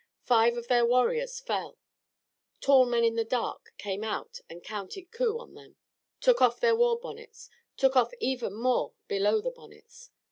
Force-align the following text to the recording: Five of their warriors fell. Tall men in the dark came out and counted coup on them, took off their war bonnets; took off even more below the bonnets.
Five 0.23 0.57
of 0.57 0.65
their 0.67 0.83
warriors 0.83 1.39
fell. 1.39 1.77
Tall 2.59 2.87
men 2.87 3.03
in 3.03 3.13
the 3.17 3.23
dark 3.23 3.71
came 3.77 4.03
out 4.03 4.39
and 4.49 4.63
counted 4.63 5.11
coup 5.11 5.37
on 5.37 5.53
them, 5.53 5.75
took 6.19 6.41
off 6.41 6.59
their 6.59 6.75
war 6.75 6.99
bonnets; 6.99 7.51
took 7.77 7.95
off 7.95 8.09
even 8.19 8.55
more 8.55 8.93
below 9.07 9.41
the 9.41 9.51
bonnets. 9.51 10.09